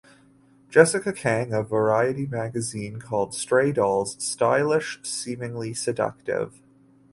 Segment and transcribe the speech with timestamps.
[0.67, 6.59] Jessica Kiang of "Variety" magazine called "Stray Dolls" "stylish" and "seemingly seductive".